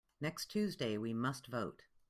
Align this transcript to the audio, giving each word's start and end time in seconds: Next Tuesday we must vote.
Next 0.19 0.47
Tuesday 0.47 0.97
we 0.97 1.13
must 1.13 1.45
vote. 1.45 1.83